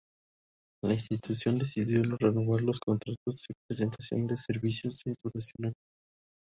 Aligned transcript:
La 0.83 0.93
Institución 0.95 1.59
decidió 1.59 2.01
no 2.01 2.17
renovar 2.17 2.63
los 2.63 2.79
contratos 2.79 3.45
de 3.47 3.53
prestación 3.69 4.25
de 4.25 4.35
servicios 4.35 4.99
de 5.05 5.13
duración 5.23 5.65
anual. 5.67 5.75